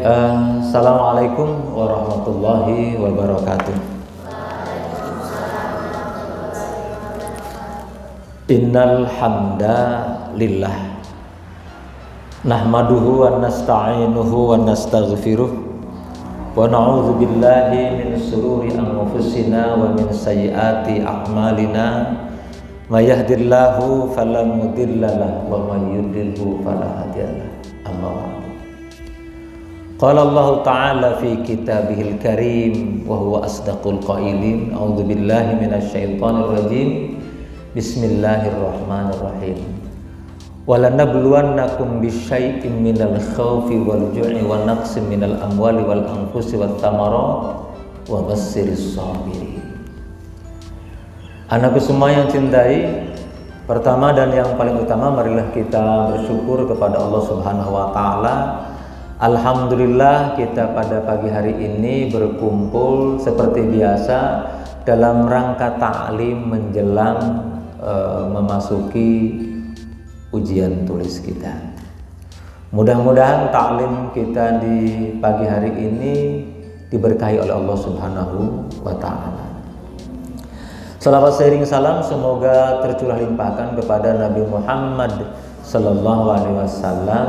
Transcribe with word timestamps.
Uh, 0.00 0.64
Assalamualaikum 0.64 1.68
warahmatullahi 1.76 2.96
wabarakatuh. 2.96 3.76
Innal 8.48 9.04
hamdalillah 9.04 10.96
nahmaduhu 12.40 13.20
wa 13.20 13.44
nasta'inuhu 13.44 14.56
wa 14.56 14.64
nastaghfiruh. 14.64 15.52
Wa 16.56 16.72
na'udzu 16.72 17.20
billahi 17.20 17.92
min 17.92 18.08
sururi 18.16 18.72
anfusina 18.72 19.76
wa 19.76 19.92
min 19.92 20.08
sayyiati 20.08 21.04
a'malina. 21.04 22.16
May 22.88 23.12
yahdihillahu 23.12 24.16
fala 24.16 24.40
mudhillalah 24.40 25.44
wa 25.44 25.68
may 25.68 26.00
yudlilhu 26.00 26.64
fala 26.64 27.04
hadiyalah 27.04 27.48
amma 27.84 28.08
ba'du 28.16 28.51
Qala 30.02 30.26
Allah 30.26 30.66
Ta'ala 30.66 31.10
fi 31.22 31.46
kitabihil 31.46 32.18
karim 32.18 33.06
wa 33.06 33.22
huwa 33.22 33.46
asdaqul 33.46 34.02
qailin 34.02 34.74
a'udzu 34.74 35.06
billahi 35.06 35.62
minasyaitonir 35.62 36.58
rajim 36.58 37.22
Bismillahirrahmanirrahim. 37.70 39.62
Walanabluwannakum 40.66 42.02
bisyai'in 42.02 42.82
minal 42.82 43.14
khawfi 43.38 43.78
wal 43.78 44.10
ju'i 44.10 44.42
wa 44.42 44.66
naqsin 44.66 45.06
minal 45.06 45.38
amwali 45.38 45.86
wal 45.86 46.02
anfusi 46.02 46.58
wat 46.58 46.82
thamarat 46.82 47.62
wa. 48.10 48.26
Anakku 51.46 51.78
semua 51.78 52.10
yang 52.10 52.26
cintai, 52.26 53.06
pertama 53.70 54.10
dan 54.10 54.34
yang 54.34 54.58
paling 54.58 54.82
utama 54.82 55.14
marilah 55.14 55.46
kita 55.54 56.10
bersyukur 56.10 56.66
kepada 56.66 56.98
Allah 56.98 57.22
Subhanahu 57.22 57.70
wa 57.70 57.94
taala. 57.94 58.34
Alhamdulillah 59.22 60.34
kita 60.34 60.74
pada 60.74 60.98
pagi 61.06 61.30
hari 61.30 61.54
ini 61.54 62.10
berkumpul 62.10 63.22
seperti 63.22 63.62
biasa 63.70 64.18
dalam 64.82 65.30
rangka 65.30 65.78
ta'lim 65.78 66.50
menjelang 66.50 67.52
Eh, 67.82 68.24
memasuki 68.30 69.42
ujian 70.30 70.86
tulis 70.86 71.18
kita. 71.18 71.50
Mudah-mudahan 72.70 73.50
taklim 73.50 74.14
kita 74.14 74.62
di 74.62 75.10
pagi 75.18 75.50
hari 75.50 75.74
ini 75.74 76.14
diberkahi 76.94 77.42
oleh 77.42 77.50
Allah 77.50 77.74
Subhanahu 77.74 78.70
wa 78.86 78.94
taala. 79.02 79.66
Salawat 81.02 81.34
sering 81.34 81.66
salam 81.66 82.06
semoga 82.06 82.78
tercurah 82.86 83.18
limpahkan 83.18 83.74
kepada 83.74 84.14
Nabi 84.14 84.46
Muhammad 84.46 85.34
sallallahu 85.66 86.26
alaihi 86.38 86.56
wasallam 86.62 87.26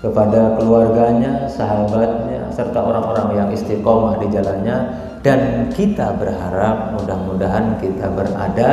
kepada 0.00 0.56
keluarganya, 0.56 1.44
sahabatnya 1.44 2.48
serta 2.48 2.80
orang-orang 2.80 3.28
yang 3.36 3.48
istiqomah 3.52 4.16
di 4.16 4.32
jalannya 4.32 4.76
dan 5.20 5.68
kita 5.68 6.16
berharap 6.16 6.96
mudah-mudahan 6.96 7.76
kita 7.76 8.08
berada 8.08 8.70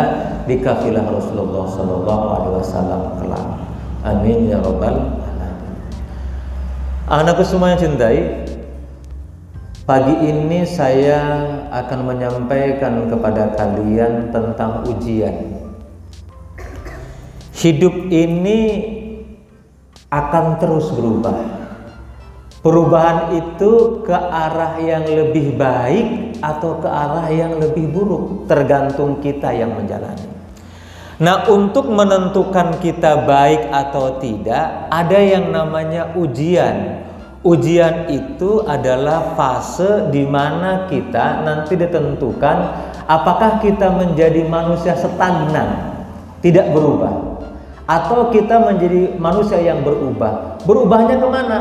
di 0.47 0.64
kafilah 0.64 1.03
Rasulullah 1.03 1.67
Sallallahu 1.67 2.25
Alaihi 2.31 2.53
Wasallam 2.64 3.02
kelak. 3.19 3.45
Amin 4.08 4.47
ya 4.47 4.64
robbal 4.64 4.95
alamin. 5.19 5.75
Anakku 7.11 7.44
semua 7.44 7.75
yang 7.75 7.84
cintai, 7.84 8.47
pagi 9.84 10.16
ini 10.16 10.64
saya 10.64 11.19
akan 11.75 12.08
menyampaikan 12.08 13.12
kepada 13.12 13.52
kalian 13.59 14.31
tentang 14.31 14.88
ujian. 14.88 15.59
Hidup 17.52 18.08
ini 18.08 18.62
akan 20.08 20.59
terus 20.59 20.91
berubah 20.95 21.67
Perubahan 22.57 23.38
itu 23.38 24.01
ke 24.03 24.12
arah 24.12 24.75
yang 24.81 25.07
lebih 25.07 25.56
baik 25.56 26.35
atau 26.44 26.81
ke 26.84 26.90
arah 26.90 27.31
yang 27.31 27.62
lebih 27.63 27.88
buruk, 27.88 28.50
tergantung 28.50 29.23
kita 29.23 29.56
yang 29.56 29.72
menjalani. 29.72 30.28
Nah, 31.22 31.47
untuk 31.47 31.88
menentukan 31.88 32.75
kita 32.81 33.23
baik 33.23 33.72
atau 33.72 34.19
tidak, 34.19 34.90
ada 34.90 35.16
yang 35.16 35.53
namanya 35.53 36.12
ujian. 36.18 37.07
Ujian 37.45 38.09
itu 38.12 38.66
adalah 38.66 39.38
fase 39.39 40.12
di 40.12 40.28
mana 40.28 40.91
kita 40.91 41.47
nanti 41.47 41.78
ditentukan 41.78 42.57
apakah 43.07 43.63
kita 43.63 43.95
menjadi 43.95 44.44
manusia 44.44 44.97
stagnan, 44.97 46.03
tidak 46.44 46.68
berubah, 46.75 47.26
atau 47.88 48.30
kita 48.30 48.59
menjadi 48.62 49.16
manusia 49.16 49.58
yang 49.64 49.81
berubah. 49.81 50.59
Berubahnya 50.68 51.18
ke 51.18 51.28
mana? 51.31 51.59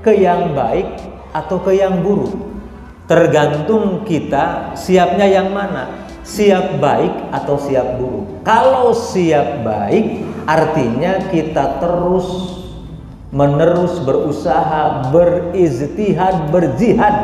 ke 0.00 0.16
yang 0.16 0.56
baik 0.56 0.88
atau 1.30 1.60
ke 1.60 1.76
yang 1.76 2.00
buruk. 2.00 2.32
Tergantung 3.06 4.06
kita 4.06 4.74
siapnya 4.74 5.26
yang 5.28 5.52
mana. 5.52 6.08
Siap 6.20 6.78
baik 6.78 7.32
atau 7.34 7.58
siap 7.58 7.98
buruk. 7.98 8.44
Kalau 8.46 8.94
siap 8.94 9.66
baik 9.66 10.22
artinya 10.46 11.26
kita 11.32 11.82
terus 11.82 12.60
menerus 13.34 13.98
berusaha, 14.02 15.10
beriztihad, 15.10 16.54
berjihad. 16.54 17.14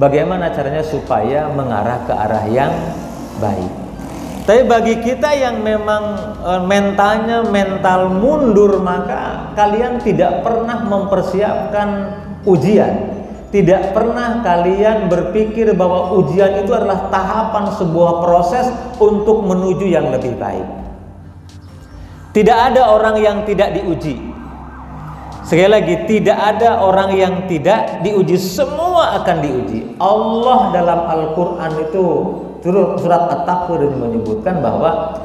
Bagaimana 0.00 0.50
caranya 0.50 0.82
supaya 0.82 1.52
mengarah 1.52 2.00
ke 2.08 2.12
arah 2.16 2.46
yang 2.48 2.72
baik. 3.38 3.79
Tapi 4.50 4.66
bagi 4.66 4.98
kita 4.98 5.30
yang 5.30 5.62
memang 5.62 6.34
e, 6.42 6.52
mentalnya 6.66 7.46
mental 7.46 8.10
mundur 8.10 8.82
maka 8.82 9.54
kalian 9.54 10.02
tidak 10.02 10.42
pernah 10.42 10.90
mempersiapkan 10.90 11.88
ujian. 12.42 13.14
Tidak 13.54 13.94
pernah 13.94 14.42
kalian 14.42 15.06
berpikir 15.06 15.70
bahwa 15.78 16.18
ujian 16.18 16.66
itu 16.66 16.74
adalah 16.74 17.06
tahapan 17.14 17.78
sebuah 17.78 18.26
proses 18.26 18.66
untuk 18.98 19.46
menuju 19.46 19.86
yang 19.86 20.10
lebih 20.10 20.34
baik. 20.34 20.66
Tidak 22.34 22.74
ada 22.74 22.90
orang 22.90 23.22
yang 23.22 23.46
tidak 23.46 23.70
diuji. 23.70 24.18
Sekali 25.46 25.70
lagi, 25.70 25.94
tidak 26.10 26.58
ada 26.58 26.82
orang 26.82 27.14
yang 27.14 27.34
tidak 27.46 28.02
diuji, 28.02 28.34
semua 28.34 29.22
akan 29.22 29.46
diuji. 29.46 29.94
Allah 30.02 30.74
dalam 30.74 31.00
Al-Qur'an 31.06 31.86
itu 31.86 32.06
surat 32.62 33.22
At-Takwir 33.32 33.88
menyebutkan 33.88 34.60
bahwa 34.60 35.16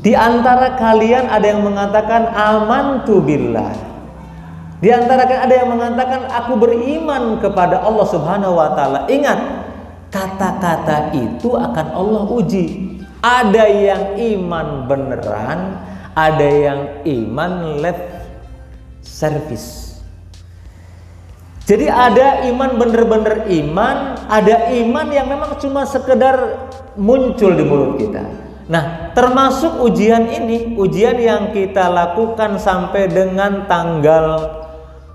di 0.00 0.16
antara 0.16 0.80
kalian 0.80 1.28
ada 1.28 1.44
yang 1.44 1.60
mengatakan 1.60 2.32
aman 2.32 3.04
tu 3.04 3.20
billah. 3.20 3.76
Di 4.80 4.88
antara 4.88 5.28
kalian 5.28 5.44
ada 5.44 5.54
yang 5.60 5.68
mengatakan 5.68 6.24
aku 6.32 6.56
beriman 6.56 7.36
kepada 7.36 7.84
Allah 7.84 8.06
Subhanahu 8.08 8.56
wa 8.56 8.72
taala. 8.72 9.04
Ingat, 9.12 9.38
kata-kata 10.08 11.12
itu 11.12 11.52
akan 11.52 11.86
Allah 11.92 12.24
uji. 12.32 12.96
Ada 13.20 13.64
yang 13.68 14.02
iman 14.16 14.88
beneran, 14.88 15.76
ada 16.16 16.48
yang 16.48 16.80
iman 17.04 17.84
left 17.84 18.08
service. 19.04 19.89
Jadi 21.70 21.86
ada 21.86 22.42
iman 22.50 22.82
bener-bener 22.82 23.46
iman, 23.46 24.18
ada 24.26 24.74
iman 24.74 25.06
yang 25.06 25.30
memang 25.30 25.54
cuma 25.62 25.86
sekedar 25.86 26.66
muncul 26.98 27.54
di 27.54 27.62
mulut 27.62 27.94
kita. 27.94 28.26
Nah, 28.66 29.14
termasuk 29.14 29.78
ujian 29.78 30.34
ini, 30.34 30.74
ujian 30.74 31.14
yang 31.22 31.54
kita 31.54 31.86
lakukan 31.86 32.58
sampai 32.58 33.06
dengan 33.06 33.70
tanggal 33.70 34.50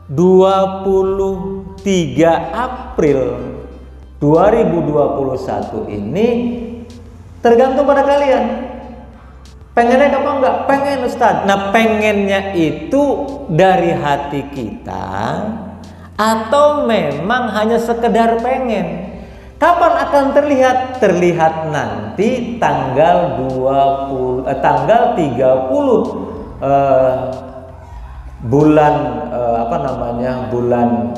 23 0.08 1.76
April 2.56 3.20
2021 4.24 5.92
ini 5.92 6.28
tergantung 7.44 7.84
pada 7.84 8.08
kalian. 8.08 8.44
Pengennya 9.76 10.08
apa 10.08 10.32
enggak? 10.40 10.56
Pengen 10.72 11.04
Ustaz. 11.04 11.44
Nah, 11.44 11.76
pengennya 11.76 12.56
itu 12.56 13.28
dari 13.52 13.92
hati 13.92 14.56
kita 14.56 15.04
atau 16.16 16.88
memang 16.88 17.52
hanya 17.52 17.80
sekedar 17.80 18.40
pengen? 18.40 19.16
Kapan 19.56 19.94
akan 20.08 20.26
terlihat? 20.36 21.00
Terlihat 21.00 21.72
nanti 21.72 22.60
tanggal 22.60 23.40
20 23.40 24.52
eh, 24.52 24.60
tanggal 24.60 25.16
30 25.16 26.60
eh, 26.60 27.14
bulan 28.48 28.96
eh, 29.32 29.56
apa 29.64 29.78
namanya? 29.80 30.52
bulan 30.52 31.16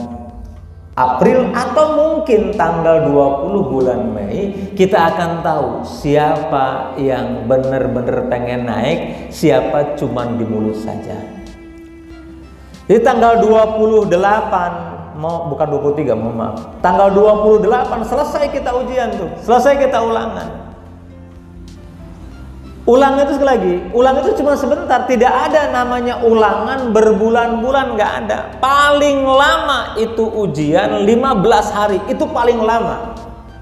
April 0.97 1.53
atau 1.53 1.85
mungkin 1.93 2.57
tanggal 2.57 3.05
20 3.05 3.69
bulan 3.69 4.01
Mei 4.17 4.73
kita 4.73 5.13
akan 5.13 5.45
tahu 5.45 5.85
siapa 5.85 6.97
yang 6.97 7.45
benar-benar 7.45 8.25
pengen 8.33 8.65
naik, 8.65 9.29
siapa 9.29 9.93
cuman 9.93 10.41
di 10.41 10.45
mulut 10.45 10.73
saja. 10.73 11.37
Di 12.87 12.97
tanggal 13.03 13.43
28 13.43 14.86
mau 15.17 15.49
bukan 15.49 15.67
23 15.67 16.13
mohon 16.13 16.35
maaf. 16.37 16.61
Tanggal 16.85 17.09
28 17.09 18.05
selesai 18.05 18.45
kita 18.53 18.69
ujian 18.77 19.09
tuh, 19.17 19.29
selesai 19.41 19.81
kita 19.81 19.97
ulangan. 19.99 20.69
Ulang 22.87 23.19
itu 23.19 23.35
sekali 23.35 23.51
lagi, 23.51 23.75
ulang 23.91 24.23
itu 24.23 24.31
cuma 24.39 24.55
sebentar, 24.55 25.03
tidak 25.11 25.27
ada 25.27 25.75
namanya 25.75 26.23
ulangan 26.23 26.95
berbulan-bulan 26.95 27.99
nggak 27.99 28.11
ada. 28.23 28.39
Paling 28.63 29.27
lama 29.27 29.99
itu 29.99 30.23
ujian 30.23 31.03
15 31.03 31.67
hari, 31.75 31.99
itu 32.07 32.23
paling 32.31 32.63
lama. 32.63 33.11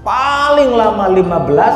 Paling 0.06 0.70
lama 0.70 1.10
15 1.10 1.74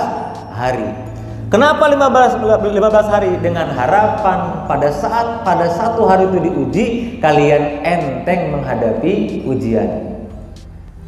hari. 0.54 1.09
Kenapa 1.50 1.90
15, 1.90 2.46
15 2.46 3.10
hari? 3.10 3.34
Dengan 3.42 3.74
harapan 3.74 4.70
pada 4.70 4.86
saat 4.94 5.42
pada 5.42 5.66
satu 5.66 6.06
hari 6.06 6.30
itu 6.30 6.38
diuji, 6.46 6.86
kalian 7.18 7.82
enteng 7.82 8.54
menghadapi 8.54 9.42
ujian. 9.42 10.14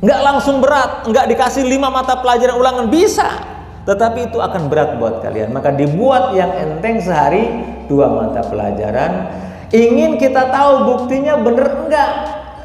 Nggak 0.03 0.21
langsung 0.27 0.59
berat, 0.59 1.07
nggak 1.07 1.31
dikasih 1.31 1.63
lima 1.63 1.95
mata 1.95 2.19
pelajaran 2.19 2.59
ulangan 2.59 2.91
bisa, 2.91 3.39
tetapi 3.87 4.35
itu 4.35 4.43
akan 4.43 4.67
berat 4.67 4.99
buat 4.99 5.23
kalian. 5.23 5.55
Maka 5.55 5.79
dibuat 5.79 6.35
yang 6.35 6.51
enteng 6.59 6.99
sehari 6.99 7.63
dua 7.87 8.11
mata 8.11 8.43
pelajaran. 8.43 9.31
Ingin 9.71 10.19
kita 10.19 10.51
tahu 10.51 10.91
buktinya 10.91 11.39
bener 11.39 11.87
enggak 11.87 12.11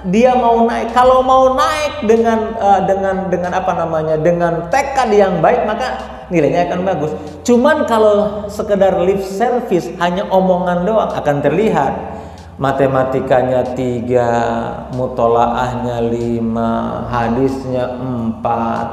dia 0.10 0.34
mau 0.34 0.66
naik. 0.66 0.98
Kalau 0.98 1.22
mau 1.22 1.54
naik 1.54 2.10
dengan 2.10 2.58
uh, 2.58 2.82
dengan 2.90 3.30
dengan 3.30 3.54
apa 3.54 3.86
namanya? 3.86 4.18
dengan 4.18 4.66
tekad 4.74 5.14
yang 5.14 5.46
baik 5.46 5.62
maka 5.70 6.17
nilainya 6.30 6.72
akan 6.72 6.80
bagus. 6.84 7.12
Cuman 7.44 7.88
kalau 7.88 8.48
sekedar 8.52 8.96
lip 9.04 9.24
service 9.24 9.88
hanya 10.00 10.28
omongan 10.28 10.84
doang 10.84 11.12
akan 11.12 11.38
terlihat 11.40 11.94
matematikanya 12.58 13.62
tiga, 13.78 14.32
mutolaahnya 14.98 16.02
lima, 16.10 17.06
hadisnya 17.08 17.96
empat, 18.02 18.88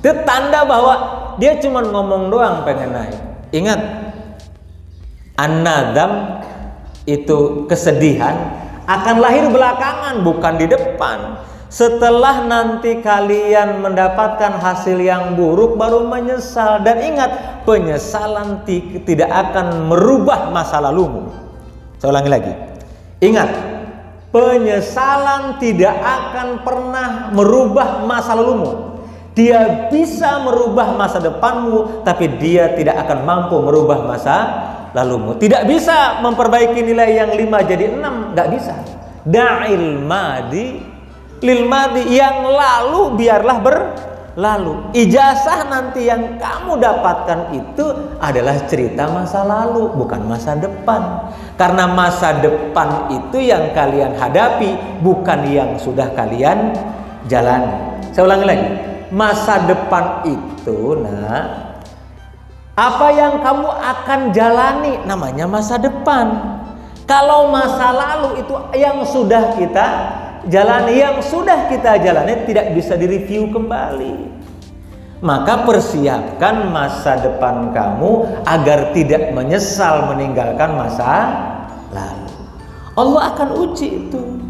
itu 0.00 0.12
tanda 0.24 0.64
bahwa 0.64 0.94
dia 1.36 1.58
cuma 1.60 1.84
ngomong 1.84 2.32
doang 2.32 2.62
pengen 2.64 2.94
naik. 2.94 3.18
Ingat, 3.50 3.80
anadam 5.36 6.40
itu 7.04 7.66
kesedihan 7.66 8.36
akan 8.86 9.16
lahir 9.18 9.50
belakangan 9.50 10.22
bukan 10.22 10.54
di 10.56 10.66
depan. 10.70 11.18
Setelah 11.70 12.50
nanti 12.50 12.98
kalian 12.98 13.78
mendapatkan 13.78 14.58
hasil 14.58 14.98
yang 14.98 15.38
buruk 15.38 15.78
baru 15.78 16.02
menyesal 16.02 16.82
dan 16.82 16.98
ingat 16.98 17.62
penyesalan 17.62 18.66
tidak 19.06 19.30
akan 19.30 19.86
merubah 19.86 20.50
masa 20.50 20.82
lalumu. 20.82 21.30
Saya 22.02 22.10
ulangi 22.10 22.26
lagi. 22.26 22.52
Ingat, 23.22 23.50
penyesalan 24.34 25.62
tidak 25.62 25.94
akan 25.94 26.66
pernah 26.66 27.30
merubah 27.30 28.02
masa 28.02 28.34
lalumu. 28.34 28.98
Dia 29.38 29.86
bisa 29.94 30.42
merubah 30.42 30.98
masa 30.98 31.22
depanmu, 31.22 32.02
tapi 32.02 32.34
dia 32.42 32.74
tidak 32.74 33.06
akan 33.06 33.22
mampu 33.22 33.62
merubah 33.62 34.10
masa 34.10 34.36
lalumu. 34.90 35.38
Tidak 35.38 35.70
bisa 35.70 36.18
memperbaiki 36.18 36.82
nilai 36.82 37.14
yang 37.14 37.30
lima 37.38 37.62
jadi 37.62 37.94
enam, 37.94 38.34
nggak 38.34 38.48
bisa. 38.58 38.74
Da'il 39.22 40.02
madi 40.02 40.89
lil 41.40 41.68
madi 41.68 42.04
yang 42.12 42.44
lalu 42.44 43.16
biarlah 43.16 43.58
berlalu. 43.60 44.92
Ijazah 44.96 45.68
nanti 45.68 46.08
yang 46.08 46.40
kamu 46.40 46.80
dapatkan 46.80 47.52
itu 47.56 47.84
adalah 48.20 48.56
cerita 48.68 49.08
masa 49.08 49.44
lalu, 49.44 49.92
bukan 49.96 50.24
masa 50.24 50.56
depan. 50.56 51.32
Karena 51.56 51.88
masa 51.90 52.40
depan 52.40 53.12
itu 53.12 53.40
yang 53.40 53.72
kalian 53.76 54.16
hadapi, 54.16 55.00
bukan 55.04 55.40
yang 55.48 55.76
sudah 55.76 56.08
kalian 56.16 56.72
jalani. 57.28 58.00
Saya 58.12 58.24
ulangi 58.26 58.46
lagi 58.48 58.90
masa 59.10 59.66
depan 59.66 60.22
itu 60.22 61.02
nah 61.02 61.74
apa 62.78 63.06
yang 63.12 63.42
kamu 63.42 63.68
akan 63.68 64.20
jalani 64.30 65.02
namanya 65.04 65.44
masa 65.50 65.76
depan 65.76 66.30
kalau 67.04 67.50
masa 67.50 67.90
lalu 67.90 68.40
itu 68.40 68.54
yang 68.78 69.02
sudah 69.02 69.58
kita 69.58 69.86
jalani 70.48 71.02
yang 71.02 71.18
sudah 71.20 71.68
kita 71.68 72.00
jalani 72.00 72.46
tidak 72.48 72.72
bisa 72.72 72.96
direview 72.96 73.50
kembali 73.52 74.30
maka 75.20 75.68
persiapkan 75.68 76.72
masa 76.72 77.20
depan 77.20 77.76
kamu 77.76 78.40
agar 78.48 78.96
tidak 78.96 79.36
menyesal 79.36 80.08
meninggalkan 80.08 80.72
masa 80.72 81.12
lalu 81.92 82.32
Allah 82.96 83.22
akan 83.36 83.48
uji 83.68 83.88
itu 84.08 84.40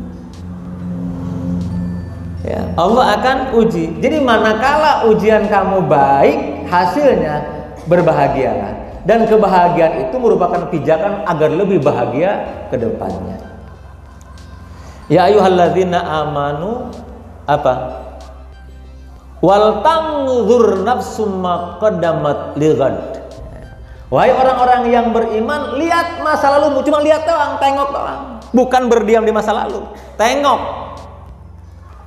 ya, 2.45 2.63
Allah 2.75 3.21
akan 3.21 3.39
uji. 3.63 4.01
Jadi 4.01 4.17
manakala 4.21 5.07
ujian 5.07 5.47
kamu 5.47 5.87
baik, 5.87 6.67
hasilnya 6.67 7.45
berbahagialah. 7.87 9.05
Dan 9.05 9.25
kebahagiaan 9.25 10.09
itu 10.09 10.17
merupakan 10.21 10.69
pijakan 10.69 11.25
agar 11.25 11.51
lebih 11.57 11.81
bahagia 11.81 12.45
ke 12.69 12.77
depannya. 12.77 13.50
Ya 15.11 15.27
ayyuhalladzina 15.27 15.99
amanu 15.99 16.87
apa? 17.51 18.07
Wal 19.43 19.83
tanzur 19.83 20.87
nafsum 20.87 21.43
ma 21.43 21.83
qaddamat 21.83 22.55
lighad. 22.55 23.19
Wahai 24.11 24.35
orang-orang 24.35 24.91
yang 24.91 25.15
beriman, 25.15 25.79
lihat 25.79 26.19
masa 26.23 26.51
lalumu, 26.51 26.83
cuma 26.83 26.99
lihat 26.99 27.27
doang, 27.27 27.63
tengok 27.63 27.89
doang. 27.95 28.43
Bukan 28.51 28.91
berdiam 28.91 29.23
di 29.23 29.31
masa 29.31 29.55
lalu. 29.55 29.87
Tengok 30.19 30.61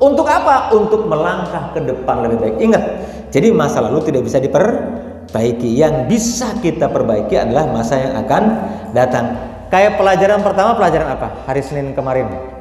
untuk 0.03 0.27
apa? 0.27 0.75
Untuk 0.75 1.07
melangkah 1.07 1.71
ke 1.71 1.79
depan 1.79 2.27
lebih 2.27 2.43
baik. 2.43 2.55
Ingat, 2.59 2.83
jadi 3.31 3.55
masa 3.55 3.79
lalu 3.79 4.03
tidak 4.03 4.27
bisa 4.27 4.43
diperbaiki. 4.43 5.79
Yang 5.79 5.95
bisa 6.11 6.47
kita 6.59 6.91
perbaiki 6.91 7.39
adalah 7.39 7.71
masa 7.71 7.95
yang 7.95 8.19
akan 8.19 8.43
datang. 8.91 9.39
Kayak 9.71 9.95
pelajaran 9.95 10.43
pertama, 10.43 10.75
pelajaran 10.75 11.07
apa? 11.07 11.47
Hari 11.47 11.63
Senin 11.63 11.95
kemarin. 11.95 12.52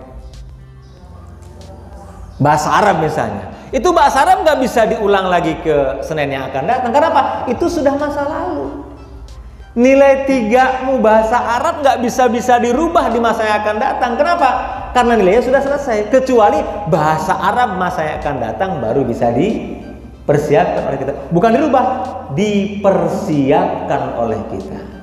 Bahasa 2.42 2.68
Arab 2.74 2.98
misalnya. 2.98 3.54
Itu 3.72 3.94
bahasa 3.94 4.26
Arab 4.26 4.44
nggak 4.44 4.58
bisa 4.60 4.84
diulang 4.84 5.30
lagi 5.30 5.56
ke 5.62 6.02
Senin 6.04 6.34
yang 6.34 6.50
akan 6.50 6.66
datang. 6.68 6.90
Kenapa? 6.92 7.46
Itu 7.48 7.70
sudah 7.70 7.94
masa 7.96 8.26
lalu. 8.26 8.84
Nilai 9.72 10.28
tiga 10.28 10.84
mu 10.84 11.00
bahasa 11.00 11.40
Arab 11.40 11.80
nggak 11.80 12.04
bisa 12.04 12.28
bisa 12.28 12.60
dirubah 12.60 13.08
di 13.08 13.16
masa 13.16 13.48
yang 13.48 13.64
akan 13.64 13.76
datang. 13.80 14.12
Kenapa? 14.20 14.48
Karena 14.92 15.16
nilainya 15.16 15.48
sudah 15.48 15.64
selesai. 15.64 16.12
Kecuali 16.12 16.60
bahasa 16.92 17.32
Arab 17.32 17.80
masa 17.80 18.04
yang 18.04 18.20
akan 18.20 18.36
datang 18.36 18.70
baru 18.84 19.00
bisa 19.08 19.32
dipersiapkan 19.32 20.92
oleh 20.92 20.98
kita. 21.00 21.12
Bukan 21.32 21.50
dirubah, 21.56 21.84
dipersiapkan 22.36 24.20
oleh 24.20 24.40
kita. 24.52 25.01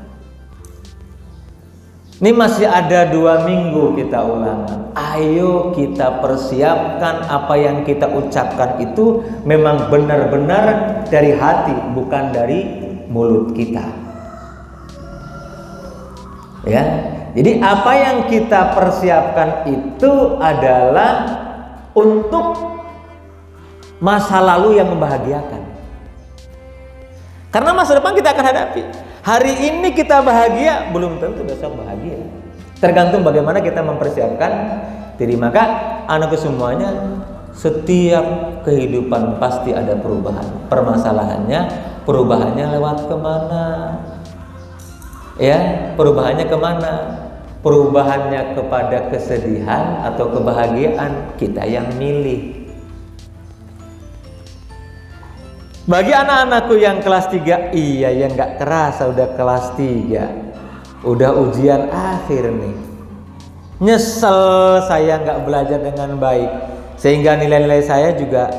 Ini 2.20 2.36
masih 2.36 2.68
ada 2.68 3.08
dua 3.08 3.48
minggu 3.48 3.96
kita 3.96 4.20
ulangan. 4.20 4.92
Ayo 4.92 5.72
kita 5.72 6.20
persiapkan 6.20 7.24
apa 7.32 7.56
yang 7.56 7.88
kita 7.88 8.12
ucapkan 8.12 8.76
itu 8.84 9.24
memang 9.48 9.88
benar-benar 9.88 11.00
dari 11.08 11.32
hati, 11.32 11.72
bukan 11.96 12.36
dari 12.36 12.60
mulut 13.08 13.56
kita. 13.56 13.88
Ya. 16.68 16.84
Jadi 17.32 17.64
apa 17.64 17.92
yang 17.96 18.18
kita 18.28 18.76
persiapkan 18.76 19.64
itu 19.72 20.36
adalah 20.44 21.24
untuk 21.96 22.58
masa 24.04 24.44
lalu 24.44 24.76
yang 24.76 24.92
membahagiakan. 24.92 25.64
Karena 27.48 27.72
masa 27.72 27.96
depan 27.96 28.12
kita 28.12 28.36
akan 28.36 28.44
hadapi. 28.44 29.09
Hari 29.30 29.54
ini 29.62 29.94
kita 29.94 30.26
bahagia, 30.26 30.90
belum 30.90 31.22
tentu 31.22 31.46
besok 31.46 31.78
bahagia. 31.78 32.18
Tergantung 32.82 33.22
bagaimana 33.22 33.62
kita 33.62 33.86
mempersiapkan 33.86 34.52
diri. 35.22 35.38
Maka 35.38 35.62
anakku 36.10 36.34
semuanya 36.34 36.90
setiap 37.54 38.26
kehidupan 38.66 39.38
pasti 39.38 39.70
ada 39.70 39.94
perubahan. 40.02 40.66
Permasalahannya 40.66 41.62
perubahannya 42.10 42.66
lewat 42.74 43.06
ke 43.06 43.16
mana? 43.22 43.66
ya 45.40 45.58
perubahannya 45.96 46.46
ke 46.52 46.58
mana 46.60 46.94
perubahannya 47.64 48.60
kepada 48.60 49.08
kesedihan 49.08 50.04
atau 50.04 50.36
kebahagiaan 50.36 51.40
kita 51.40 51.64
yang 51.64 51.88
milih 51.96 52.59
bagi 55.90 56.14
anak-anakku 56.14 56.78
yang 56.78 57.02
kelas 57.02 57.34
3 57.34 57.74
iya 57.74 58.14
yang 58.14 58.38
nggak 58.38 58.62
kerasa 58.62 59.10
udah 59.10 59.34
kelas 59.34 59.74
3 59.74 61.04
udah 61.04 61.32
ujian 61.34 61.90
akhir 61.90 62.54
nih. 62.54 62.78
Nyesel 63.82 64.84
saya 64.86 65.18
nggak 65.18 65.40
belajar 65.50 65.80
dengan 65.82 66.20
baik. 66.22 66.52
Sehingga 67.00 67.40
nilai-nilai 67.40 67.82
saya 67.82 68.14
juga 68.14 68.52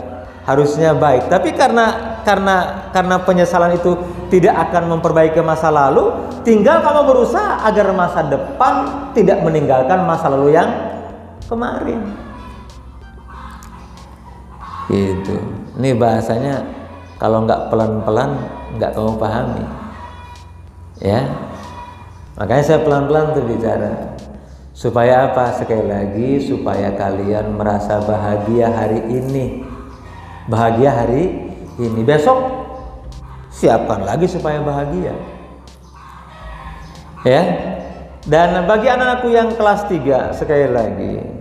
harusnya 0.49 0.96
baik. 0.96 1.28
Tapi 1.28 1.52
karena 1.52 2.18
karena 2.25 2.88
karena 2.90 3.16
penyesalan 3.22 3.78
itu 3.78 3.94
tidak 4.32 4.56
akan 4.68 4.99
memperbaiki 4.99 5.38
masa 5.44 5.68
lalu 5.68 6.10
tinggal 6.42 6.80
kamu 6.80 7.04
berusaha 7.04 7.62
agar 7.68 7.92
masa 7.92 8.26
depan 8.26 8.75
tidak 9.12 9.44
meninggalkan 9.44 10.02
masa 10.08 10.32
lalu 10.32 10.56
yang 10.56 10.72
kemarin. 11.46 12.00
Gitu. 14.88 15.37
Ini 15.78 15.94
bahasanya 15.94 16.79
kalau 17.21 17.45
nggak 17.45 17.69
pelan-pelan 17.69 18.33
nggak 18.81 18.97
kamu 18.97 19.15
pahami 19.21 19.65
Ya. 21.00 21.25
Makanya 22.37 22.65
saya 22.65 22.81
pelan-pelan 22.85 23.33
tuh 23.33 23.45
bicara. 23.49 24.21
Supaya 24.77 25.33
apa? 25.33 25.57
Sekali 25.57 25.89
lagi 25.89 26.45
supaya 26.45 26.93
kalian 26.93 27.57
merasa 27.57 28.05
bahagia 28.05 28.69
hari 28.69 29.00
ini. 29.09 29.65
Bahagia 30.45 30.93
hari 30.93 31.53
ini. 31.81 32.00
Besok 32.05 32.37
siapkan 33.49 34.05
lagi 34.05 34.29
supaya 34.29 34.61
bahagia. 34.61 35.17
Ya. 37.25 37.43
Dan 38.29 38.69
bagi 38.69 38.93
anak-anakku 38.93 39.33
yang 39.33 39.57
kelas 39.57 39.89
3 39.89 40.37
sekali 40.37 40.69
lagi 40.69 41.41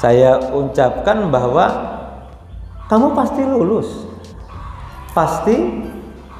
saya 0.00 0.40
ucapkan 0.56 1.28
bahwa 1.28 1.68
kamu 2.88 3.12
pasti 3.12 3.44
lulus. 3.44 4.07
Pasti 5.12 5.56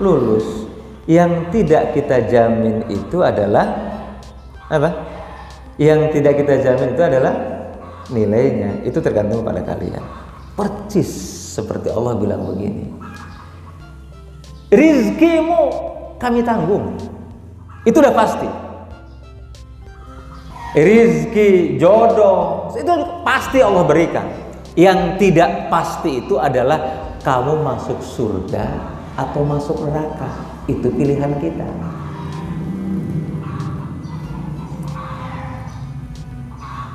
lulus. 0.01 0.69
Yang 1.09 1.57
tidak 1.57 1.97
kita 1.97 2.29
jamin 2.29 2.85
itu 2.93 3.25
adalah 3.25 3.65
apa? 4.69 4.91
Yang 5.81 6.21
tidak 6.21 6.45
kita 6.45 6.55
jamin 6.61 6.93
itu 6.93 7.03
adalah 7.03 7.35
nilainya. 8.13 8.85
Itu 8.85 9.01
tergantung 9.01 9.41
pada 9.41 9.65
kalian. 9.65 10.05
Percis 10.53 11.09
seperti 11.57 11.89
Allah 11.89 12.13
bilang 12.21 12.45
begini. 12.45 12.93
Rizkimu 14.69 15.63
kami 16.21 16.45
tanggung. 16.45 16.93
Itu 17.89 18.05
udah 18.05 18.13
pasti. 18.13 18.49
Rizki, 20.77 21.81
jodoh, 21.81 22.69
itu 22.77 22.93
pasti 23.25 23.65
Allah 23.65 23.89
berikan. 23.89 24.29
Yang 24.77 25.17
tidak 25.17 25.73
pasti 25.73 26.21
itu 26.21 26.37
adalah 26.37 27.08
kamu 27.29 27.61
masuk 27.61 28.01
surga 28.01 28.97
atau 29.13 29.45
masuk 29.45 29.85
neraka. 29.85 30.49
Itu 30.65 30.89
pilihan 30.89 31.37
kita. 31.37 31.69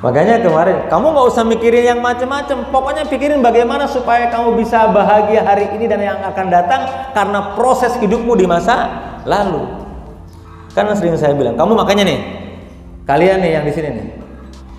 Makanya 0.02 0.42
kemarin 0.42 0.90
kamu 0.90 1.06
nggak 1.14 1.26
usah 1.30 1.46
mikirin 1.46 1.86
yang 1.86 2.00
macam-macam. 2.02 2.66
Pokoknya 2.74 3.06
pikirin 3.06 3.46
bagaimana 3.46 3.86
supaya 3.86 4.26
kamu 4.34 4.58
bisa 4.58 4.90
bahagia 4.90 5.46
hari 5.46 5.70
ini 5.78 5.86
dan 5.86 6.02
yang 6.02 6.18
akan 6.18 6.50
datang 6.50 6.82
karena 7.14 7.54
proses 7.54 7.94
hidupmu 8.02 8.34
di 8.34 8.50
masa 8.50 8.90
lalu. 9.22 9.70
Karena 10.74 10.98
sering 10.98 11.14
saya 11.14 11.38
bilang, 11.38 11.54
kamu 11.54 11.78
makanya 11.78 12.10
nih, 12.10 12.18
kalian 13.06 13.38
nih 13.38 13.50
yang 13.54 13.64
di 13.64 13.70
sini 13.72 13.88
nih. 13.94 14.06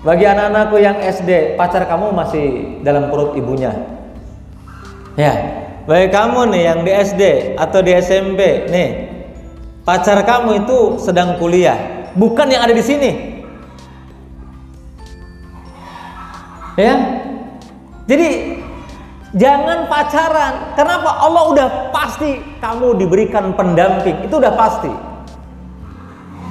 Bagi 0.04 0.28
anak-anakku 0.28 0.78
yang 0.84 1.00
SD, 1.00 1.56
pacar 1.56 1.88
kamu 1.88 2.12
masih 2.12 2.46
dalam 2.84 3.08
perut 3.08 3.34
ibunya. 3.40 3.95
Ya, 5.16 5.32
bagi 5.88 6.12
kamu 6.12 6.52
nih 6.52 6.64
yang 6.68 6.80
di 6.84 6.92
SD 6.92 7.24
atau 7.56 7.80
di 7.80 7.96
SMP, 7.96 8.68
nih, 8.68 8.90
pacar 9.88 10.20
kamu 10.28 10.68
itu 10.68 11.00
sedang 11.00 11.40
kuliah, 11.40 12.12
bukan 12.20 12.52
yang 12.52 12.68
ada 12.68 12.76
di 12.76 12.84
sini. 12.84 13.12
Ya, 16.76 17.00
jadi 18.04 18.60
jangan 19.40 19.88
pacaran. 19.88 20.76
Kenapa? 20.76 21.24
Allah 21.24 21.44
udah 21.48 21.68
pasti 21.96 22.44
kamu 22.60 23.00
diberikan 23.00 23.56
pendamping, 23.56 24.28
itu 24.28 24.36
udah 24.36 24.52
pasti. 24.60 24.92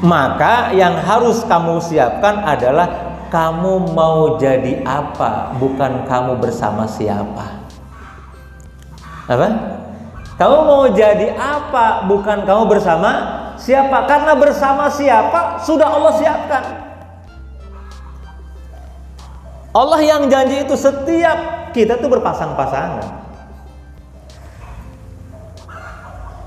Maka 0.01 0.73
yang 0.73 1.05
harus 1.05 1.45
kamu 1.45 1.85
siapkan 1.85 2.41
adalah 2.49 3.13
kamu 3.29 3.93
mau 3.93 4.41
jadi 4.41 4.81
apa, 4.89 5.53
bukan 5.61 6.09
kamu 6.09 6.41
bersama 6.41 6.89
siapa. 6.89 7.54
Apa? 9.25 9.49
Kamu 10.35 10.59
mau 10.67 10.85
jadi 10.91 11.31
apa, 11.39 12.11
bukan 12.11 12.43
kamu 12.43 12.67
bersama 12.67 13.11
siapa. 13.55 14.05
Karena 14.11 14.35
bersama 14.35 14.91
siapa 14.91 15.63
sudah 15.63 15.89
Allah 15.89 16.13
siapkan. 16.19 16.65
Allah 19.75 20.01
yang 20.03 20.31
janji 20.31 20.63
itu 20.63 20.75
setiap 20.79 21.71
kita 21.75 21.99
tuh 21.99 22.11
berpasang-pasangan. 22.11 23.27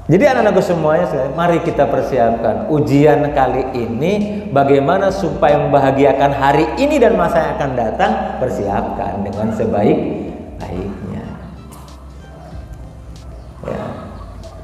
Jadi 0.07 0.23
anak-anakku 0.23 0.63
semuanya, 0.63 1.27
mari 1.35 1.59
kita 1.67 1.83
persiapkan 1.91 2.71
ujian 2.71 3.27
kali 3.35 3.75
ini 3.75 4.11
bagaimana 4.55 5.11
supaya 5.11 5.59
membahagiakan 5.67 6.31
hari 6.31 6.63
ini 6.79 6.95
dan 6.95 7.19
masa 7.19 7.43
yang 7.43 7.51
akan 7.59 7.71
datang, 7.75 8.11
persiapkan 8.39 9.19
dengan 9.27 9.51
sebaik-baiknya. 9.51 10.26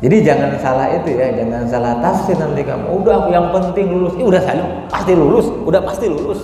Jadi 0.03 0.17
jangan 0.19 0.51
salah 0.59 0.91
itu 0.91 1.15
ya, 1.15 1.31
jangan 1.31 1.63
salah 1.71 1.93
tafsir 2.03 2.35
nanti 2.35 2.67
kamu. 2.67 2.91
Udah 2.91 3.31
yang 3.31 3.55
penting 3.55 3.87
lulus, 3.87 4.13
Ih, 4.19 4.27
udah 4.27 4.41
saya 4.43 4.63
pasti 4.91 5.15
lulus, 5.15 5.47
udah 5.63 5.79
pasti 5.79 6.05
lulus. 6.11 6.43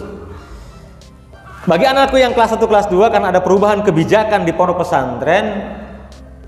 Bagi 1.67 1.83
anakku 1.83 2.15
yang 2.15 2.31
kelas 2.31 2.55
1 2.55 2.63
kelas 2.63 2.87
2 2.87 3.11
kan 3.11 3.19
ada 3.27 3.43
perubahan 3.43 3.83
kebijakan 3.83 4.47
di 4.47 4.55
pondok 4.55 4.79
pesantren 4.81 5.75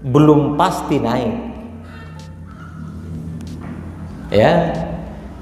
belum 0.02 0.56
pasti 0.56 0.98
naik 0.98 1.52
Ya. 4.32 4.72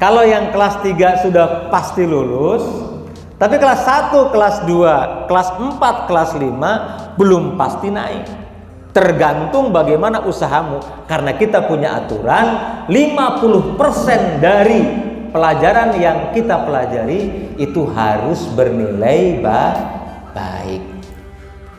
Kalau 0.02 0.26
yang 0.26 0.50
kelas 0.50 0.82
3 0.82 1.22
sudah 1.22 1.70
pasti 1.70 2.10
lulus, 2.10 2.66
tapi 3.38 3.62
kelas 3.62 3.86
1, 3.86 4.34
kelas 4.34 4.66
2, 4.66 5.30
kelas 5.30 5.50
4, 5.62 6.10
kelas 6.10 6.32
5 6.34 7.14
belum 7.20 7.54
pasti 7.54 7.94
naik. 7.94 8.49
Tergantung 9.00 9.72
bagaimana 9.72 10.28
usahamu. 10.28 10.84
Karena 11.08 11.32
kita 11.40 11.64
punya 11.64 11.96
aturan 11.96 12.84
50% 12.92 14.44
dari 14.44 14.84
pelajaran 15.32 15.96
yang 15.96 16.36
kita 16.36 16.68
pelajari 16.68 17.56
itu 17.56 17.88
harus 17.96 18.44
bernilai 18.52 19.40
baik. 20.36 20.84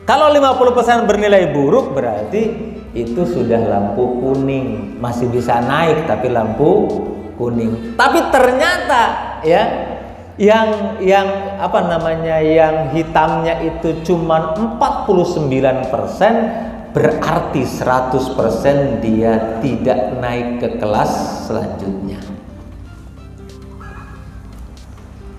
Kalau 0.09 0.33
50% 0.33 1.05
bernilai 1.05 1.53
buruk 1.53 1.93
berarti 1.93 2.73
itu 2.97 3.23
sudah 3.29 3.69
lampu 3.69 4.25
kuning. 4.25 4.97
Masih 4.97 5.29
bisa 5.29 5.61
naik 5.61 6.09
tapi 6.09 6.33
lampu 6.33 6.89
kuning. 7.37 8.00
Tapi 8.00 8.33
ternyata 8.33 9.37
ya 9.45 9.93
yang 10.41 10.97
yang 11.05 11.29
apa 11.61 11.85
namanya 11.85 12.41
yang 12.41 12.97
hitamnya 12.97 13.61
itu 13.61 14.00
cuma 14.09 14.57
49% 14.57 16.80
berarti 16.91 17.63
100% 17.63 19.03
dia 19.03 19.63
tidak 19.63 20.01
naik 20.19 20.49
ke 20.59 20.69
kelas 20.83 21.47
selanjutnya. 21.47 22.19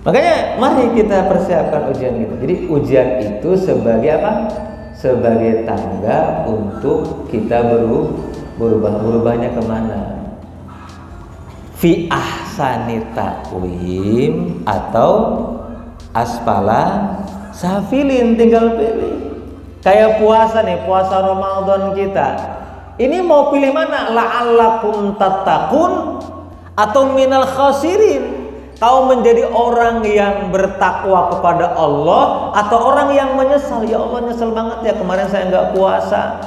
Makanya 0.02 0.58
mari 0.58 0.98
kita 0.98 1.30
persiapkan 1.30 1.94
ujian 1.94 2.18
itu. 2.18 2.34
Jadi 2.42 2.54
ujian 2.66 3.08
itu 3.22 3.50
sebagai 3.54 4.10
apa? 4.18 4.32
Sebagai 4.98 5.62
tangga 5.62 6.42
untuk 6.50 7.30
kita 7.30 7.62
berubah. 7.62 8.94
Berubahnya 9.02 9.54
ke 9.54 9.62
mana? 9.66 10.00
Fi 11.78 12.06
ahsani 12.10 13.02
atau 14.62 15.12
aspala 16.14 16.82
safilin 17.50 18.38
tinggal 18.38 18.78
pilih 18.78 19.21
kayak 19.82 20.22
puasa 20.22 20.62
nih 20.62 20.86
puasa 20.86 21.20
Ramadan 21.20 21.92
kita 21.98 22.28
ini 23.02 23.18
mau 23.20 23.50
pilih 23.50 23.74
mana 23.74 24.14
la'allakum 24.14 25.18
tattaqun 25.18 26.22
atau 26.78 27.02
minal 27.12 27.44
khasirin 27.44 28.42
Kau 28.82 29.06
menjadi 29.06 29.46
orang 29.46 30.02
yang 30.02 30.50
bertakwa 30.50 31.30
kepada 31.30 31.70
Allah 31.78 32.50
atau 32.50 32.82
orang 32.90 33.14
yang 33.14 33.38
menyesal. 33.38 33.86
Ya 33.86 34.02
Allah 34.02 34.26
nyesel 34.26 34.50
banget 34.50 34.90
ya 34.90 34.98
kemarin 34.98 35.30
saya 35.30 35.46
nggak 35.46 35.70
puasa. 35.70 36.42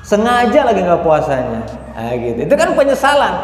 Sengaja 0.00 0.64
lagi 0.64 0.80
nggak 0.80 1.04
puasanya. 1.04 1.60
Nah, 1.92 2.16
gitu. 2.16 2.48
Itu 2.48 2.54
kan 2.56 2.72
penyesalan. 2.72 3.34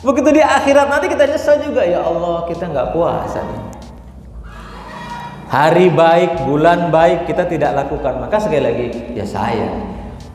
Begitu 0.00 0.40
di 0.40 0.42
akhirat 0.42 0.88
nanti 0.88 1.12
kita 1.12 1.28
nyesel 1.28 1.60
juga 1.68 1.84
ya 1.84 2.00
Allah 2.00 2.48
kita 2.48 2.64
nggak 2.64 2.96
puasa 2.96 3.44
nih. 3.44 3.60
Hari 5.48 5.88
baik, 5.96 6.44
bulan 6.44 6.92
baik 6.92 7.24
kita 7.24 7.48
tidak 7.48 7.72
lakukan. 7.72 8.20
Maka 8.20 8.36
sekali 8.36 8.60
lagi 8.60 8.86
ya 9.16 9.24
saya. 9.24 9.72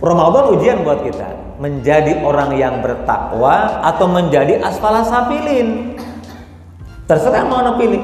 Ramadan 0.02 0.58
ujian 0.58 0.82
buat 0.82 1.06
kita 1.06 1.58
menjadi 1.62 2.26
orang 2.26 2.58
yang 2.58 2.82
bertakwa 2.82 3.86
atau 3.86 4.10
menjadi 4.10 4.58
asfala 4.66 5.06
safilin. 5.06 5.94
Terserah 7.06 7.46
mau 7.46 7.62
pilih. 7.78 8.02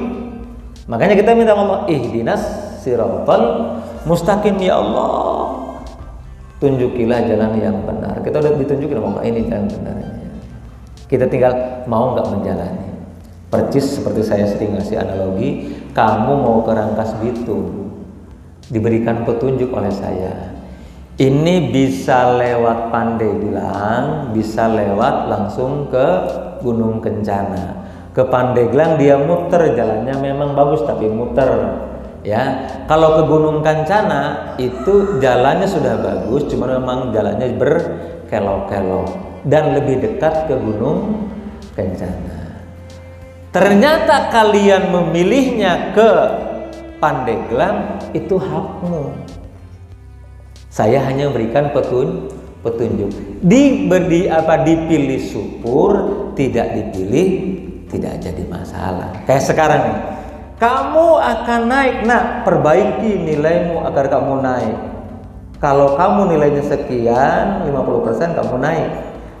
Makanya 0.86 1.18
kita 1.18 1.34
minta 1.34 1.58
Allah 1.58 1.82
ihdinas 1.90 2.40
siratal 2.78 3.74
mustaqim 4.06 4.54
ya 4.62 4.78
Allah. 4.78 5.50
Tunjukilah 6.62 7.26
jalan 7.26 7.58
yang 7.58 7.76
benar. 7.90 8.22
Kita 8.22 8.38
udah 8.38 8.52
ditunjukin 8.54 8.96
sama 9.02 9.20
ini 9.26 9.50
jalan 9.50 9.66
benarnya. 9.66 10.10
Kita 11.10 11.26
tinggal 11.26 11.82
mau 11.90 12.14
nggak 12.14 12.26
menjalani. 12.38 12.89
Percis 13.50 13.98
seperti 13.98 14.22
saya 14.22 14.46
sering 14.46 14.78
ngasih 14.78 15.02
analogi, 15.02 15.74
kamu 15.90 16.32
mau 16.38 16.62
ke 16.62 16.70
Rangkas 16.70 17.18
Bitung, 17.18 17.90
diberikan 18.70 19.26
petunjuk 19.26 19.74
oleh 19.74 19.90
saya. 19.90 20.54
ini 21.20 21.68
bisa 21.68 22.40
lewat 22.40 22.88
Pandeglang, 22.88 24.32
bisa 24.32 24.72
lewat 24.72 25.28
langsung 25.28 25.92
ke 25.92 26.06
Gunung 26.64 27.04
Kencana. 27.04 27.76
Ke 28.16 28.24
Pandeglang 28.24 28.96
dia 28.96 29.20
muter, 29.20 29.76
jalannya 29.76 30.16
memang 30.16 30.56
bagus 30.56 30.80
tapi 30.88 31.12
muter. 31.12 31.76
Ya, 32.24 32.64
kalau 32.88 33.20
ke 33.20 33.22
Gunung 33.28 33.60
Kencana 33.60 34.56
itu 34.56 35.20
jalannya 35.20 35.68
sudah 35.68 36.00
bagus, 36.00 36.48
cuma 36.48 36.72
memang 36.72 37.12
jalannya 37.12 37.52
berkelok-kelok 37.52 39.08
dan 39.44 39.76
lebih 39.76 40.00
dekat 40.00 40.48
ke 40.48 40.56
Gunung 40.56 41.28
Kencana. 41.76 42.39
Ternyata 43.50 44.30
kalian 44.30 44.94
memilihnya 44.94 45.90
ke 45.90 46.10
Pandeglang 47.00 47.98
itu 48.12 48.36
hakmu 48.36 49.10
saya 50.70 51.02
hanya 51.02 51.26
memberikan 51.26 51.74
petun 51.74 52.30
petunjuk. 52.62 53.10
Diberi 53.42 54.30
apa 54.30 54.62
dipilih 54.62 55.18
syukur, 55.18 55.92
tidak 56.38 56.78
dipilih 56.78 57.28
tidak 57.90 58.22
jadi 58.22 58.46
masalah. 58.46 59.10
Kayak 59.26 59.44
sekarang 59.50 59.82
nih. 59.90 60.00
Kamu 60.62 61.18
akan 61.18 61.60
naik. 61.66 61.96
Nah, 62.06 62.46
perbaiki 62.46 63.18
nilaimu 63.18 63.82
agar 63.82 64.06
kamu 64.06 64.44
naik. 64.44 64.76
Kalau 65.58 65.98
kamu 65.98 66.36
nilainya 66.36 66.64
sekian, 66.64 67.66
50% 67.66 68.38
kamu 68.38 68.54
naik. 68.62 68.88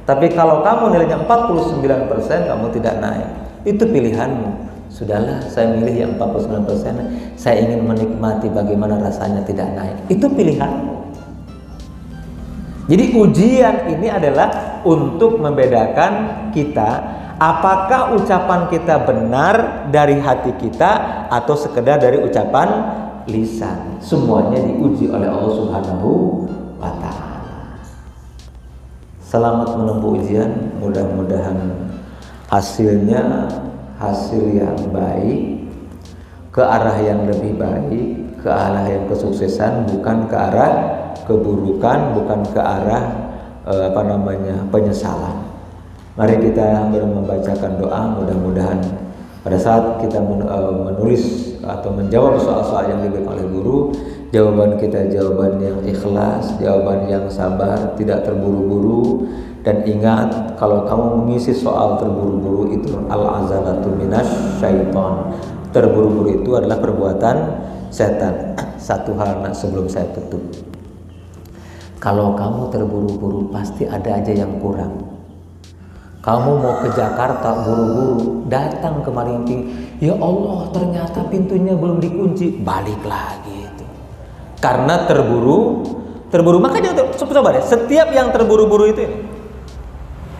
Tapi 0.04 0.26
kalau 0.34 0.66
kamu 0.66 0.98
nilainya 0.98 1.22
49%, 1.24 2.50
kamu 2.50 2.66
tidak 2.74 2.94
naik. 2.98 3.28
Itu 3.64 3.84
pilihanmu. 3.84 4.70
Sudahlah, 4.90 5.38
saya 5.46 5.70
milih 5.78 5.94
yang 5.94 6.12
49%. 6.18 7.38
Saya 7.38 7.62
ingin 7.62 7.86
menikmati 7.86 8.50
bagaimana 8.50 8.98
rasanya 8.98 9.46
tidak 9.46 9.70
naik. 9.78 9.96
Itu 10.10 10.26
pilihanmu. 10.26 11.00
Jadi 12.90 13.04
ujian 13.14 13.86
ini 13.86 14.10
adalah 14.10 14.82
untuk 14.82 15.38
membedakan 15.38 16.50
kita 16.50 16.90
apakah 17.38 18.18
ucapan 18.18 18.66
kita 18.66 19.00
benar 19.06 19.86
dari 19.88 20.18
hati 20.18 20.52
kita 20.58 21.24
atau 21.30 21.54
sekedar 21.54 22.02
dari 22.02 22.18
ucapan 22.18 22.68
lisan. 23.30 24.02
Semuanya 24.02 24.60
diuji 24.60 25.06
oleh 25.06 25.30
Allah 25.30 25.52
Subhanahu 25.54 26.10
wa 26.82 26.90
taala. 26.98 27.40
Selamat 29.22 29.78
menempuh 29.78 30.18
ujian, 30.18 30.50
mudah-mudahan 30.82 31.56
hasilnya 32.50 33.46
hasil 34.02 34.42
yang 34.58 34.74
baik 34.90 35.70
ke 36.50 36.58
arah 36.58 36.98
yang 36.98 37.30
lebih 37.30 37.54
baik, 37.54 38.06
ke 38.42 38.50
arah 38.50 38.90
yang 38.90 39.06
kesuksesan 39.06 39.86
bukan 39.86 40.26
ke 40.26 40.34
arah 40.34 40.72
keburukan 41.30 42.18
bukan 42.18 42.42
ke 42.50 42.58
arah 42.58 43.04
eh, 43.70 43.82
apa 43.94 44.02
namanya 44.02 44.66
penyesalan. 44.74 45.46
Mari 46.18 46.42
kita 46.42 46.90
membacakan 46.90 47.78
doa 47.78 48.18
mudah-mudahan 48.18 48.82
pada 49.46 49.54
saat 49.54 50.02
kita 50.02 50.18
eh, 50.18 50.74
menulis 50.74 51.54
atau 51.62 51.94
menjawab 51.94 52.34
soal-soal 52.42 52.90
yang 52.90 53.06
diberikan 53.06 53.38
oleh 53.38 53.46
guru, 53.46 53.94
jawaban 54.34 54.74
kita 54.74 55.06
jawaban 55.06 55.62
yang 55.62 55.78
ikhlas, 55.86 56.58
jawaban 56.58 57.06
yang 57.06 57.30
sabar, 57.30 57.94
tidak 57.94 58.26
terburu-buru 58.26 59.30
dan 59.60 59.84
ingat 59.84 60.56
kalau 60.56 60.88
kamu 60.88 61.24
mengisi 61.24 61.52
soal 61.52 62.00
terburu-buru 62.00 62.72
itu 62.72 62.96
al-azalatu 63.12 63.92
minas 63.92 64.28
syaiton. 64.56 65.36
Terburu-buru 65.70 66.40
itu 66.40 66.50
adalah 66.56 66.80
perbuatan 66.80 67.36
setan. 67.92 68.56
Satu 68.80 69.12
hal 69.20 69.44
nak 69.44 69.52
sebelum 69.52 69.86
saya 69.86 70.08
tutup. 70.16 70.40
Kalau 72.00 72.32
kamu 72.32 72.72
terburu-buru 72.72 73.52
pasti 73.52 73.84
ada 73.84 74.16
aja 74.16 74.32
yang 74.32 74.56
kurang. 74.56 75.20
Kamu 76.24 76.50
mau 76.60 76.80
ke 76.80 76.88
Jakarta 76.96 77.64
buru-buru, 77.64 78.44
datang 78.48 79.04
ke 79.04 79.08
Maringping, 79.08 79.60
ya 80.04 80.12
Allah 80.20 80.68
ternyata 80.68 81.24
pintunya 81.28 81.72
belum 81.72 81.96
dikunci, 82.00 82.60
balik 82.60 83.00
lagi 83.08 83.68
itu. 83.68 83.84
Karena 84.60 85.08
terburu, 85.08 85.80
terburu 86.28 86.60
makanya 86.60 86.92
coba 87.16 87.56
deh, 87.56 87.64
setiap 87.64 88.12
yang 88.12 88.32
terburu-buru 88.36 88.92
itu 88.92 89.00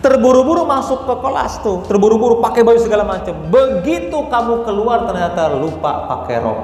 terburu-buru 0.01 0.65
masuk 0.65 1.05
ke 1.05 1.15
kelas 1.21 1.61
tuh, 1.61 1.85
terburu-buru 1.85 2.41
pakai 2.41 2.65
baju 2.65 2.79
segala 2.81 3.05
macam. 3.05 3.37
Begitu 3.47 4.17
kamu 4.27 4.65
keluar 4.65 5.05
ternyata 5.05 5.53
lupa 5.53 6.09
pakai 6.09 6.41
rok, 6.41 6.59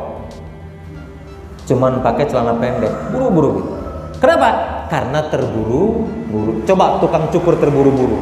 cuman 1.70 2.02
pakai 2.02 2.26
celana 2.28 2.58
pendek, 2.58 2.92
buru-buru 3.14 3.50
gitu. 3.62 3.72
Kenapa? 4.18 4.78
karena 4.88 5.28
terburu-buru. 5.28 6.64
Coba 6.64 7.00
tukang 7.00 7.28
cukur 7.30 7.60
terburu-buru. 7.60 8.18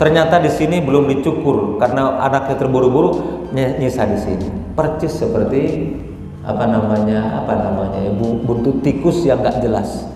Ternyata 0.00 0.40
di 0.40 0.48
sini 0.48 0.80
belum 0.80 1.12
dicukur 1.12 1.76
karena 1.76 2.16
anaknya 2.24 2.56
terburu-buru 2.56 3.10
nyisa 3.52 4.08
di 4.08 4.18
sini. 4.20 4.48
Percis 4.72 5.20
seperti 5.20 5.92
apa 6.40 6.64
namanya 6.64 7.44
apa 7.44 7.52
namanya 7.52 8.00
ya 8.00 8.12
buntut 8.16 8.80
tikus 8.80 9.28
yang 9.28 9.44
nggak 9.44 9.60
jelas. 9.60 10.08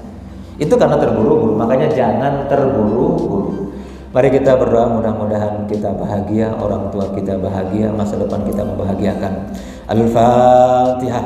Itu 0.56 0.80
karena 0.80 0.96
terburu-buru. 0.96 1.56
Makanya 1.58 1.92
jangan 1.92 2.48
terburu-buru. 2.48 3.63
Mari 4.14 4.30
kita 4.30 4.54
berdoa 4.54 4.94
mudah-mudahan 4.94 5.66
kita 5.66 5.90
bahagia, 5.90 6.54
orang 6.54 6.86
tua 6.94 7.10
kita 7.18 7.34
bahagia, 7.34 7.90
masa 7.90 8.14
depan 8.14 8.46
kita 8.46 8.62
membahagiakan. 8.62 9.50
Al-Fatihah. 9.90 11.24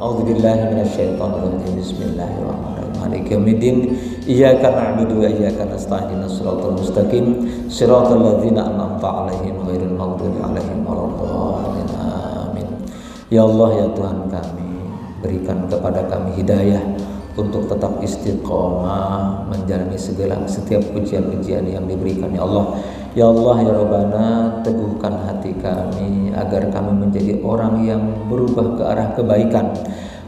A'udzubillahi 0.00 0.72
minasyaitonir 0.72 1.60
Bismillahirrahmanirrahim. 1.76 2.96
Maliki 2.96 3.36
yaumiddin. 3.36 3.76
Iyyaka 4.24 4.72
na'budu 4.72 5.20
wa 5.20 5.28
iyyaka 5.28 5.68
nasta'in. 5.68 6.24
Shiratal 6.32 6.80
mustaqim. 6.80 7.44
Shiratal 7.68 8.24
ladzina 8.24 8.72
an'amta 8.72 9.04
'alaihim 9.04 9.60
ghairil 9.60 9.92
maghdubi 9.92 10.40
'alaihim 10.40 10.80
waladdallin. 10.80 11.92
Amin. 11.92 12.68
Ya 13.28 13.44
Allah 13.44 13.84
ya 13.84 13.86
Tuhan 13.92 14.32
kami, 14.32 14.68
berikan 15.20 15.68
kepada 15.68 16.08
kami 16.08 16.40
hidayah 16.40 16.80
untuk 17.40 17.64
tetap 17.66 17.96
istiqomah 18.04 19.48
menjalani 19.48 19.96
segala 19.96 20.44
setiap 20.44 20.84
ujian-ujian 20.92 21.64
yang 21.64 21.84
diberikan. 21.88 22.28
Ya 22.36 22.44
Allah 22.44 22.64
ya 23.16 23.26
Allah 23.32 23.56
ya 23.64 23.72
Rabbana 23.74 24.26
teguhkan 24.62 25.14
hati 25.26 25.56
kami 25.58 26.30
agar 26.36 26.68
kami 26.70 26.92
menjadi 27.08 27.40
orang 27.40 27.82
yang 27.82 28.02
berubah 28.28 28.76
ke 28.78 28.82
arah 28.84 29.08
kebaikan 29.16 29.72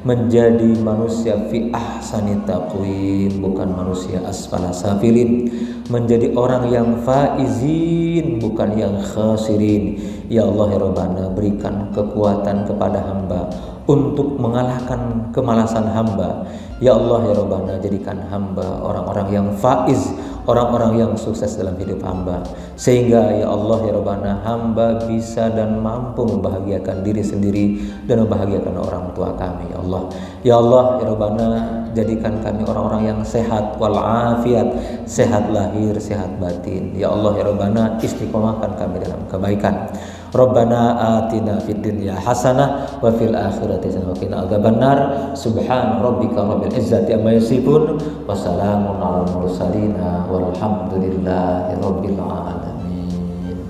menjadi 0.02 0.82
manusia 0.82 1.38
fi 1.46 1.70
ahsani 1.70 2.42
taqwim 2.42 3.38
bukan 3.38 3.70
manusia 3.70 4.18
asfala 4.26 4.74
safilin 4.74 5.46
menjadi 5.86 6.34
orang 6.34 6.70
yang 6.74 6.88
faizin 7.06 8.42
bukan 8.42 8.74
yang 8.74 8.98
khasirin. 8.98 9.98
Ya 10.26 10.42
Allah 10.42 10.74
ya 10.74 10.78
Rabbana 10.82 11.24
berikan 11.30 11.94
kekuatan 11.94 12.66
kepada 12.66 12.98
hamba 12.98 13.46
untuk 13.86 14.38
mengalahkan 14.38 15.30
kemalasan 15.30 15.86
hamba. 15.90 16.50
Ya 16.82 16.98
Allah 16.98 17.30
ya 17.30 17.34
Rabbana 17.38 17.78
jadikan 17.78 18.18
hamba 18.26 18.82
orang-orang 18.82 19.28
yang 19.30 19.48
faiz 19.54 20.10
orang-orang 20.46 20.98
yang 20.98 21.12
sukses 21.14 21.54
dalam 21.54 21.78
hidup 21.78 22.02
hamba. 22.02 22.42
Sehingga 22.74 23.30
ya 23.38 23.46
Allah 23.46 23.78
ya 23.86 23.92
Rabbana 23.94 24.32
hamba 24.42 25.06
bisa 25.06 25.50
dan 25.52 25.78
mampu 25.78 26.26
membahagiakan 26.26 27.06
diri 27.06 27.22
sendiri 27.22 27.66
dan 28.10 28.26
membahagiakan 28.26 28.74
orang 28.74 29.04
tua 29.14 29.34
kami 29.38 29.70
ya 29.70 29.78
Allah. 29.78 30.02
Ya 30.42 30.54
Allah 30.58 30.84
ya 30.98 31.04
Rabbana 31.14 31.48
jadikan 31.92 32.40
kami 32.40 32.64
orang-orang 32.64 33.02
yang 33.06 33.20
sehat 33.22 33.76
walafiat 33.78 34.66
sehat 35.06 35.52
lahir 35.52 35.94
sehat 36.00 36.40
batin. 36.42 36.96
Ya 36.96 37.12
Allah 37.12 37.38
ya 37.38 37.44
Rabbana 37.46 37.82
istiqomahkan 38.02 38.74
kami 38.80 38.96
dalam 39.02 39.20
kebaikan 39.28 39.92
Rabbana 40.32 40.96
atina 40.96 41.60
fid 41.60 41.84
dunya 41.84 42.16
hasanah 42.16 42.88
wa 43.04 43.12
fil 43.12 43.36
akhirati 43.36 43.92
hasanah 43.92 44.08
wa 44.08 44.16
qina 44.16 44.36
adzabannar. 44.48 44.98
Subhan 45.36 46.00
rabbika 46.00 46.40
rabbil 46.40 46.72
izzati 46.72 47.12
amma 47.12 47.36
yasifun 47.36 48.00
wa 48.24 48.32
salamun 48.32 48.96
alal 48.96 49.28
mursalin 49.28 49.92
walhamdulillahi 50.32 51.76
rabbil 51.84 52.16
alamin. 52.16 53.60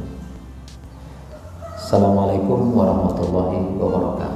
Assalamualaikum 1.75 2.71
warahmatullahi 2.79 3.59
wabarakatuh. 3.83 4.32